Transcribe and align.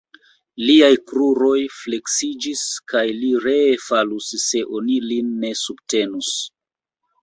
Liaj 0.69 0.95
kruroj 1.11 1.57
fleksiĝis, 1.81 2.65
kaj 2.95 3.05
li 3.21 3.31
ree 3.47 3.79
falus, 3.91 4.35
se 4.49 4.67
oni 4.83 5.01
lin 5.13 5.33
ne 5.47 5.57
subtenus. 5.65 6.39